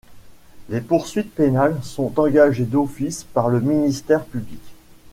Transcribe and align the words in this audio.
Les 0.69 0.81
poursuites 0.81 1.31
pénales 1.31 1.77
sont 1.83 2.19
engagées 2.19 2.65
d'office 2.65 3.23
par 3.23 3.49
le 3.49 3.61
ministère 3.61 4.25
public. 4.25 4.63